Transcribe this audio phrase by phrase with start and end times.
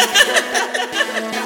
[0.00, 1.39] ハハハハ!